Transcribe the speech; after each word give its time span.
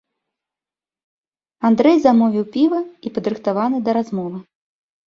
Андрэй 1.69 2.01
замовіў 2.07 2.45
піва 2.57 2.81
і 3.07 3.17
падрыхтаваны 3.21 3.77
да 3.89 4.01
размовы. 4.01 4.37